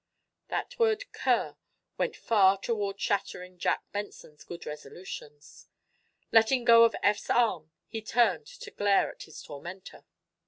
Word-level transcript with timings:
That 0.47 0.79
word 0.79 1.05
"cur" 1.11 1.57
went 1.95 2.15
far 2.17 2.57
toward 2.59 2.99
shattering 2.99 3.59
Jack 3.59 3.83
Benson's 3.91 4.43
good 4.43 4.65
resolutions. 4.65 5.67
Letting 6.31 6.63
go 6.65 6.85
of 6.85 6.95
Eph's 7.03 7.29
arm 7.29 7.71
he 7.87 8.01
turned 8.01 8.47
to 8.47 8.71
glare 8.71 9.11
at 9.11 9.21
his 9.21 9.43
tormentor. 9.43 10.03